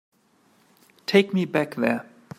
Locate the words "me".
1.31-1.45